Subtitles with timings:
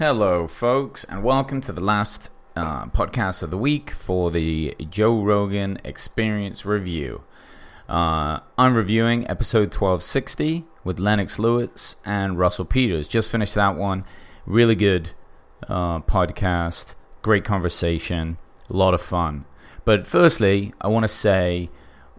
[0.00, 5.22] Hello, folks, and welcome to the last uh, podcast of the week for the Joe
[5.22, 7.20] Rogan Experience Review.
[7.86, 13.08] Uh, I'm reviewing episode 1260 with Lennox Lewis and Russell Peters.
[13.08, 14.06] Just finished that one.
[14.46, 15.10] Really good
[15.68, 18.38] uh, podcast, great conversation,
[18.70, 19.44] a lot of fun.
[19.84, 21.68] But firstly, I want to say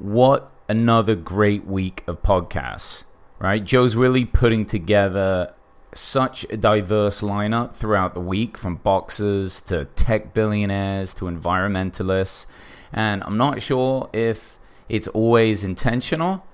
[0.00, 3.04] what another great week of podcasts,
[3.38, 3.64] right?
[3.64, 5.54] Joe's really putting together
[5.94, 12.46] such a diverse lineup throughout the week from boxers to tech billionaires to environmentalists.
[12.92, 16.44] And I'm not sure if it's always intentional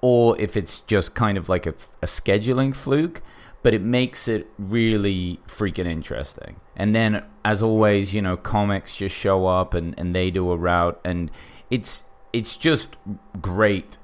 [0.00, 3.22] or if it's just kind of like a, a scheduling fluke,
[3.62, 6.60] but it makes it really freaking interesting.
[6.76, 10.56] And then, as always, you know, comics just show up and, and they do a
[10.56, 11.30] route, and
[11.70, 12.96] it's it's just
[13.40, 13.98] great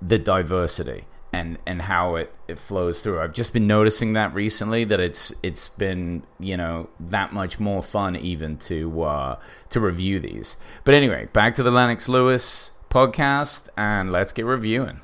[0.00, 1.04] the diversity
[1.38, 3.20] and and how it, it flows through.
[3.20, 7.82] I've just been noticing that recently that it's it's been you know that much more
[7.82, 9.38] fun even to uh,
[9.70, 10.56] to review these.
[10.84, 15.00] But anyway, back to the Lennox Lewis podcast and let's get reviewing.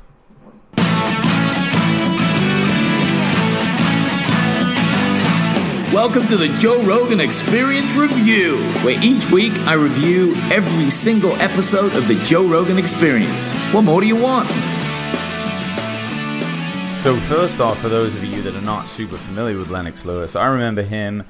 [5.92, 11.94] Welcome to the Joe Rogan Experience Review, where each week I review every single episode
[11.94, 13.52] of the Joe Rogan Experience.
[13.72, 14.50] What more do you want?
[17.04, 20.34] So, first off, for those of you that are not super familiar with Lennox Lewis,
[20.34, 21.24] I remember him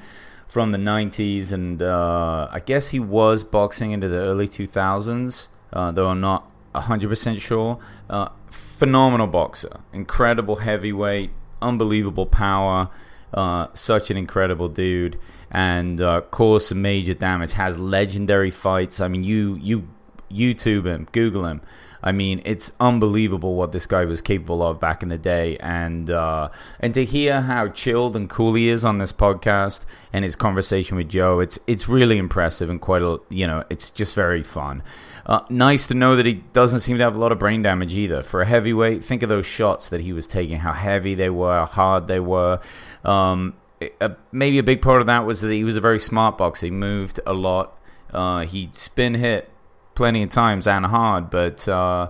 [0.47, 5.91] from the 90s, and uh, I guess he was boxing into the early 2000s, uh,
[5.91, 7.77] though I'm not 100% sure.
[8.09, 11.31] Uh, phenomenal boxer, incredible heavyweight,
[11.61, 12.89] unbelievable power.
[13.33, 15.19] Uh, such an incredible dude,
[15.51, 17.51] and uh, caused some major damage.
[17.51, 19.01] Has legendary fights.
[19.01, 19.89] I mean, you you
[20.31, 21.59] YouTube him, Google him.
[22.03, 26.09] I mean, it's unbelievable what this guy was capable of back in the day, and
[26.09, 30.35] uh, and to hear how chilled and cool he is on this podcast and his
[30.35, 34.43] conversation with Joe, it's it's really impressive and quite a you know, it's just very
[34.43, 34.83] fun.
[35.25, 37.95] Uh, nice to know that he doesn't seem to have a lot of brain damage
[37.95, 38.21] either.
[38.21, 41.59] For a heavyweight, think of those shots that he was taking, how heavy they were,
[41.61, 42.59] how hard they were.
[43.03, 43.55] Um,
[44.31, 46.67] maybe a big part of that was that he was a very smart boxer.
[46.67, 47.77] He moved a lot.
[48.13, 49.49] Uh, he spin hit
[49.95, 52.09] plenty of times and hard, but uh,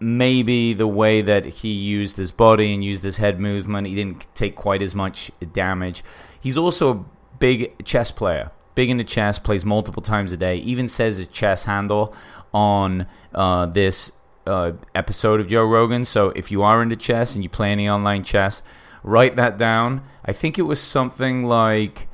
[0.00, 4.26] maybe the way that he used his body and used his head movement, he didn't
[4.34, 6.04] take quite as much damage.
[6.38, 7.04] He's also a
[7.38, 11.64] big chess player, big into chess, plays multiple times a day, even says his chess
[11.64, 12.14] handle
[12.52, 14.12] on uh, this
[14.46, 16.04] uh, episode of Joe Rogan.
[16.04, 18.62] So if you are into chess and you play any online chess,
[19.02, 20.02] write that down.
[20.24, 22.08] I think it was something like.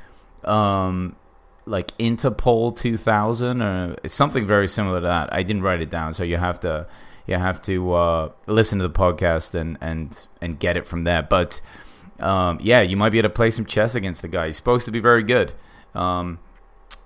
[0.44, 1.16] Um,
[1.66, 5.32] like Interpol 2000 or something very similar to that.
[5.32, 6.86] I didn't write it down, so you have to
[7.26, 11.22] you have to uh, listen to the podcast and and and get it from there.
[11.22, 11.60] But
[12.18, 14.46] um, yeah, you might be able to play some chess against the guy.
[14.46, 15.52] He's supposed to be very good.
[15.94, 16.38] Um,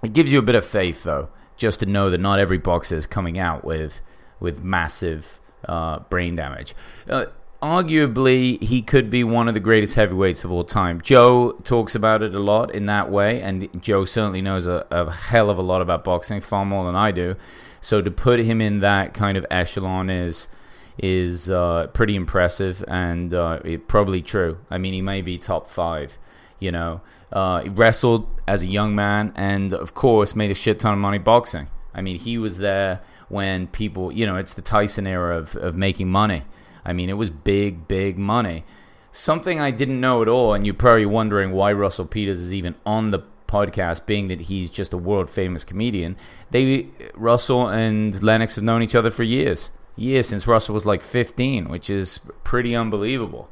[0.02, 2.96] it gives you a bit of faith though, just to know that not every boxer
[2.96, 4.00] is coming out with
[4.40, 6.74] with massive uh, brain damage.
[7.08, 7.26] Uh,
[7.62, 11.00] arguably he could be one of the greatest heavyweights of all time.
[11.00, 15.10] Joe talks about it a lot in that way, and Joe certainly knows a, a,
[15.10, 17.36] hell of a lot about boxing, far more than I do.
[17.80, 20.48] So to put him in that kind of echelon is
[20.96, 24.58] is uh, pretty impressive and uh, probably true.
[24.70, 26.18] I mean, he may be top five.
[26.60, 27.00] You know,
[27.32, 30.98] uh, he wrestled as a young man, and of course, made a shit ton of
[30.98, 31.68] money boxing.
[31.94, 35.76] I mean, he was there when people, you know, it's the Tyson era of, of
[35.76, 36.44] making money
[36.84, 38.64] I mean, it was big, big money.
[39.12, 42.74] Something I didn't know at all, and you're probably wondering why Russell Peters is even
[42.84, 46.16] on the podcast, being that he's just a world famous comedian.
[46.50, 51.02] They Russell and Lennox have known each other for years, years since Russell was like
[51.02, 53.48] 15, which is pretty unbelievable,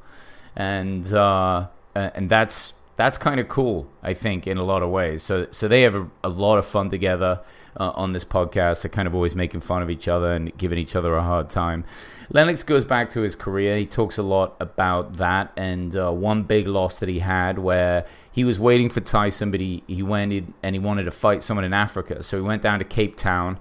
[0.57, 5.23] and uh, and that's that's kind of cool, I think, in a lot of ways.
[5.23, 7.41] So so they have a, a lot of fun together
[7.79, 8.83] uh, on this podcast.
[8.83, 11.51] They're kind of always making fun of each other and giving each other a hard
[11.51, 11.85] time.
[12.31, 13.77] Lennox goes back to his career.
[13.77, 18.07] He talks a lot about that and uh, one big loss that he had where
[18.31, 21.65] he was waiting for Tyson, but he, he went and he wanted to fight someone
[21.65, 22.23] in Africa.
[22.23, 23.59] So he went down to Cape Town.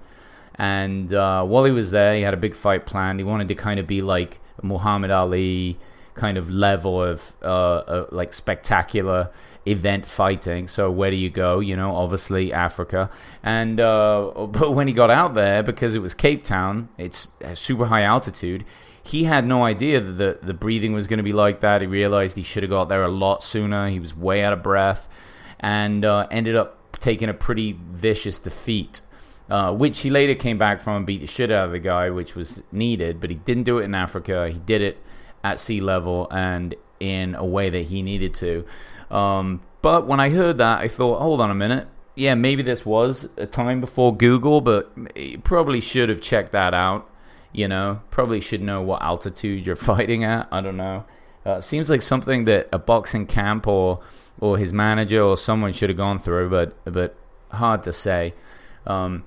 [0.56, 3.18] And uh, while he was there, he had a big fight planned.
[3.18, 5.78] He wanted to kind of be like Muhammad Ali
[6.14, 9.30] kind of level of uh, uh, like spectacular
[9.66, 10.68] event fighting.
[10.68, 11.60] So where do you go?
[11.60, 13.10] You know, obviously Africa.
[13.42, 17.86] And uh, but when he got out there, because it was Cape Town, it's super
[17.86, 18.64] high altitude.
[19.04, 21.80] He had no idea that the, the breathing was going to be like that.
[21.80, 23.88] He realized he should have got there a lot sooner.
[23.88, 25.08] He was way out of breath,
[25.58, 29.00] and uh, ended up taking a pretty vicious defeat.
[29.50, 32.08] Uh, which he later came back from and beat the shit out of the guy,
[32.08, 34.48] which was needed, but he didn't do it in Africa.
[34.48, 34.96] He did it
[35.44, 38.64] at sea level and in a way that he needed to.
[39.10, 41.88] Um, but when I heard that, I thought, hold on a minute.
[42.14, 46.74] Yeah, maybe this was a time before Google, but you probably should have checked that
[46.74, 47.08] out.
[47.52, 50.48] You know, probably should know what altitude you're fighting at.
[50.52, 51.04] I don't know.
[51.44, 54.00] Uh, seems like something that a boxing camp or
[54.40, 57.16] or his manager or someone should have gone through, but but
[57.50, 58.34] hard to say.
[58.86, 59.24] Um,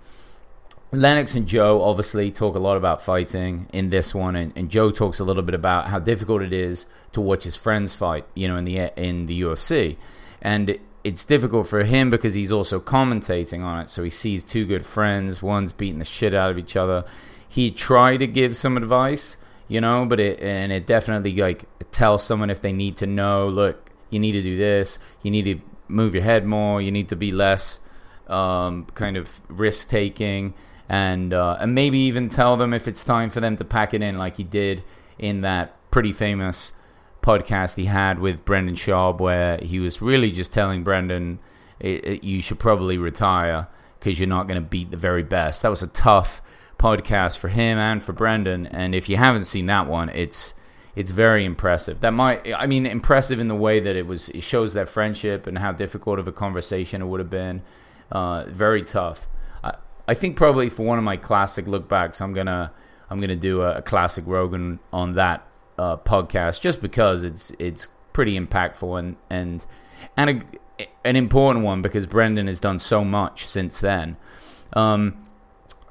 [0.92, 4.92] Lennox and Joe obviously talk a lot about fighting in this one, and, and, Joe
[4.92, 8.48] talks a little bit about how difficult it is to watch his friends fight, you
[8.48, 9.98] know, in the in the UFC,
[10.42, 13.90] and it's difficult for him because he's also commentating on it.
[13.90, 17.04] So he sees two good friends, one's beating the shit out of each other.
[17.48, 19.38] He tried to give some advice,
[19.68, 23.48] you know, but it and it definitely like tells someone if they need to know,
[23.48, 27.10] look, you need to do this, you need to move your head more, you need
[27.10, 27.80] to be less
[28.28, 30.54] um, kind of risk taking
[30.88, 34.02] and uh, and maybe even tell them if it's time for them to pack it
[34.02, 34.84] in, like he did
[35.18, 36.74] in that pretty famous
[37.22, 41.40] podcast he had with Brendan Schaub, where he was really just telling Brendan,
[41.80, 43.68] it, it, "You should probably retire
[44.00, 46.42] because you're not going to beat the very best." That was a tough
[46.78, 50.54] podcast for him and for Brendan, and if you haven't seen that one, it's
[50.96, 52.00] it's very impressive.
[52.00, 54.30] That might, I mean, impressive in the way that it was.
[54.30, 57.64] It shows that friendship and how difficult of a conversation it would have been.
[58.12, 59.28] Uh, very tough.
[60.07, 62.72] I think probably for one of my classic look backs, I'm gonna
[63.10, 65.48] I'm gonna do a, a classic Rogan on that
[65.78, 69.66] uh, podcast just because it's it's pretty impactful and and
[70.16, 70.46] and
[70.80, 74.18] a, an important one because Brendan has done so much since then.
[74.74, 75.25] Um,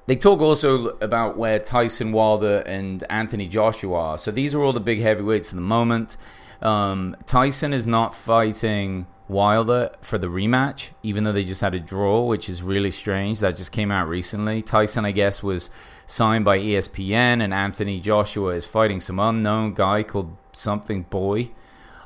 [0.06, 4.18] they talk also about where Tyson Wilder and Anthony Joshua are.
[4.18, 6.18] So these are all the big heavyweights at the moment.
[6.60, 11.80] Um, Tyson is not fighting Wilder for the rematch, even though they just had a
[11.80, 13.40] draw, which is really strange.
[13.40, 14.60] That just came out recently.
[14.60, 15.70] Tyson, I guess, was
[16.06, 21.50] signed by ESPN, and Anthony Joshua is fighting some unknown guy called something Boy.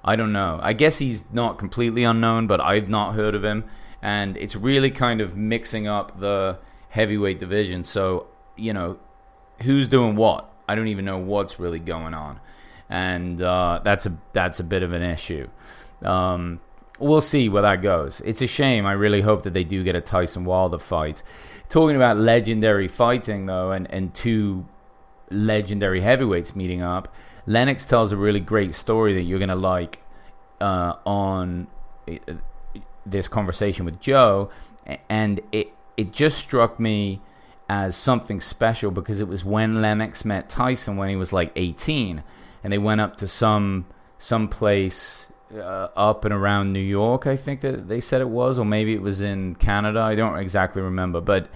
[0.05, 0.61] I don't know.
[0.63, 3.65] I guess he's not completely unknown, but I've not heard of him.
[4.01, 6.59] And it's really kind of mixing up the
[6.91, 7.83] heavyweight division.
[7.83, 8.99] So, you know,
[9.63, 10.51] who's doing what?
[10.69, 12.39] I don't even know what's really going on.
[12.89, 15.49] And uh, that's a that's a bit of an issue.
[16.03, 16.61] Um,
[16.99, 18.21] we'll see where that goes.
[18.23, 18.87] It's a shame.
[18.87, 21.23] I really hope that they do get a Tyson Wilder fight.
[21.69, 24.67] Talking about legendary fighting, though, and, and two
[25.31, 27.13] legendary heavyweights meeting up,
[27.47, 30.01] Lennox tells a really great story that you're going to like
[30.61, 31.67] uh, on
[32.09, 32.17] uh,
[33.07, 34.51] this conversation with Joe.
[35.09, 37.21] And it, it just struck me
[37.69, 42.23] as something special because it was when Lennox met Tyson when he was like 18.
[42.65, 43.87] And they went up to some
[44.21, 47.27] some place uh, up and around New York.
[47.27, 50.01] I think that they said it was, or maybe it was in Canada.
[50.01, 51.49] I don't exactly remember, but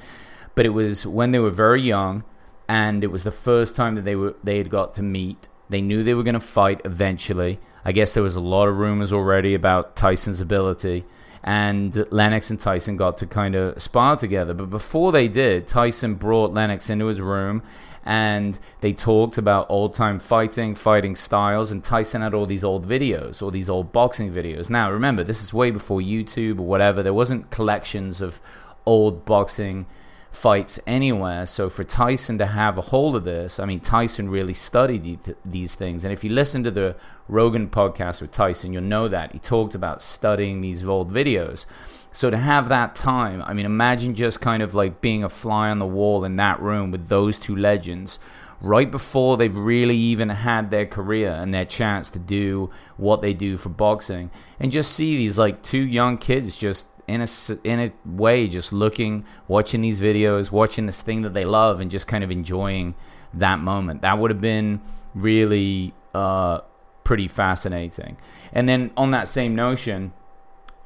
[0.54, 2.24] but it was when they were very young,
[2.68, 5.48] and it was the first time that they were they had got to meet.
[5.68, 7.58] They knew they were going to fight eventually.
[7.84, 11.04] I guess there was a lot of rumors already about Tyson's ability,
[11.44, 14.54] and Lennox and Tyson got to kind of spar together.
[14.54, 17.62] But before they did, Tyson brought Lennox into his room
[18.04, 22.86] and they talked about old time fighting, fighting styles, and Tyson had all these old
[22.86, 24.70] videos, all these old boxing videos.
[24.70, 27.02] Now, remember, this is way before YouTube or whatever.
[27.02, 28.40] There wasn't collections of
[28.86, 29.86] old boxing
[30.32, 31.44] fights anywhere.
[31.46, 35.74] So for Tyson to have a hold of this, I mean, Tyson really studied these
[35.74, 36.04] things.
[36.04, 36.96] And if you listen to the
[37.28, 41.66] Rogan podcast with Tyson, you'll know that he talked about studying these old videos.
[42.12, 45.70] So to have that time, I mean, imagine just kind of like being a fly
[45.70, 48.18] on the wall in that room with those two legends
[48.62, 53.34] right before they've really even had their career and their chance to do what they
[53.34, 57.26] do for boxing and just see these like two young kids just in a
[57.64, 61.90] in a way just looking watching these videos watching this thing that they love and
[61.90, 62.94] just kind of enjoying
[63.34, 64.80] that moment that would have been
[65.14, 66.60] really uh,
[67.04, 68.16] pretty fascinating
[68.52, 70.12] and then on that same notion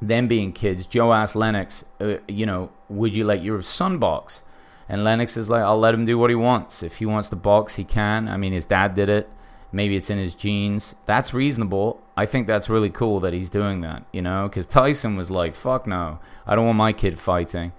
[0.01, 4.43] them being kids, Joe asked Lennox, uh, you know, would you let your son box?
[4.89, 6.81] And Lennox is like, I'll let him do what he wants.
[6.81, 8.27] If he wants to box, he can.
[8.27, 9.29] I mean, his dad did it.
[9.71, 10.95] Maybe it's in his genes.
[11.05, 12.01] That's reasonable.
[12.17, 15.55] I think that's really cool that he's doing that, you know, because Tyson was like,
[15.55, 17.71] fuck no, I don't want my kid fighting,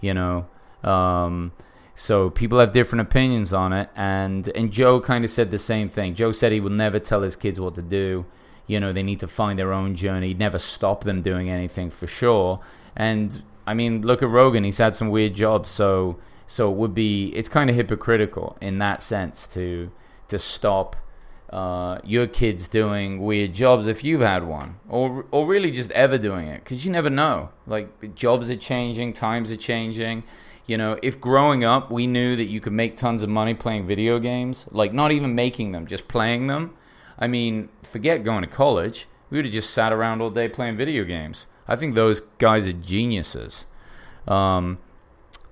[0.00, 0.46] you know.
[0.82, 1.52] Um,
[1.94, 3.90] so people have different opinions on it.
[3.94, 6.14] And, and Joe kind of said the same thing.
[6.14, 8.24] Joe said he would never tell his kids what to do
[8.70, 11.90] you know they need to find their own journey He'd never stop them doing anything
[11.90, 12.60] for sure
[12.94, 16.94] and i mean look at rogan he's had some weird jobs so so it would
[16.94, 19.90] be it's kind of hypocritical in that sense to
[20.28, 20.94] to stop
[21.50, 26.16] uh, your kids doing weird jobs if you've had one or or really just ever
[26.16, 30.22] doing it because you never know like jobs are changing times are changing
[30.66, 33.84] you know if growing up we knew that you could make tons of money playing
[33.84, 36.72] video games like not even making them just playing them
[37.20, 39.06] I mean, forget going to college.
[39.28, 41.46] We would have just sat around all day playing video games.
[41.68, 43.66] I think those guys are geniuses.
[44.26, 44.78] Um,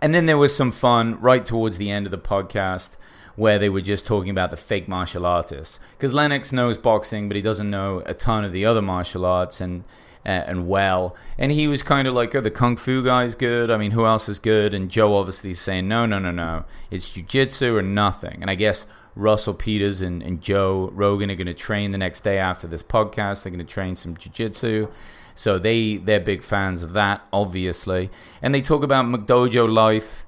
[0.00, 2.96] and then there was some fun right towards the end of the podcast
[3.38, 5.78] where they were just talking about the fake martial artists.
[5.96, 9.60] Because Lennox knows boxing, but he doesn't know a ton of the other martial arts
[9.60, 9.84] and
[10.26, 11.14] uh, and well.
[11.38, 13.70] And he was kind of like, oh, the kung fu guy's good.
[13.70, 14.74] I mean, who else is good?
[14.74, 16.64] And Joe obviously is saying, no, no, no, no.
[16.90, 18.38] It's jujitsu or nothing.
[18.40, 22.22] And I guess Russell Peters and, and Joe Rogan are going to train the next
[22.22, 23.44] day after this podcast.
[23.44, 24.90] They're going to train some jujitsu.
[25.36, 28.10] So they, they're big fans of that, obviously.
[28.42, 30.26] And they talk about McDojo Life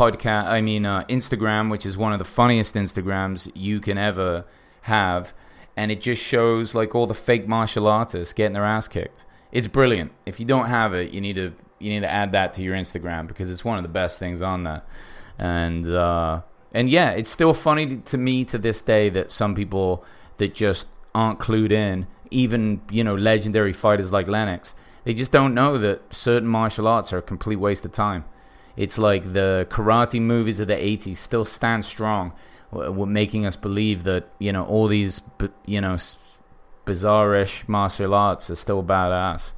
[0.00, 4.46] podcast, I mean, uh, Instagram, which is one of the funniest Instagrams you can ever
[4.82, 5.34] have.
[5.76, 9.26] And it just shows like all the fake martial artists getting their ass kicked.
[9.52, 10.12] It's brilliant.
[10.24, 12.74] If you don't have it, you need to you need to add that to your
[12.74, 14.86] Instagram because it's one of the best things on that.
[15.38, 16.42] And uh,
[16.72, 20.04] and yeah, it's still funny to me to this day that some people
[20.38, 25.54] that just aren't clued in, even you know legendary fighters like Lennox, they just don't
[25.54, 28.24] know that certain martial arts are a complete waste of time.
[28.76, 32.32] It's like the karate movies of the 80s still stand strong,
[32.72, 35.22] making us believe that you know all these
[35.66, 35.96] you know
[36.84, 39.52] bizarre-ish martial arts are still badass.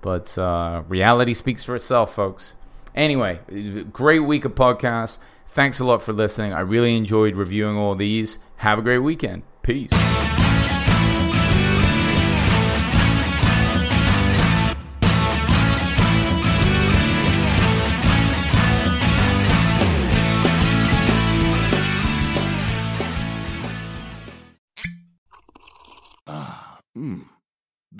[0.00, 2.52] But uh, reality speaks for itself, folks.
[2.94, 3.40] Anyway,
[3.92, 5.18] great week of podcasts.
[5.48, 6.52] Thanks a lot for listening.
[6.52, 8.38] I really enjoyed reviewing all these.
[8.56, 9.44] Have a great weekend.
[9.62, 9.92] Peace.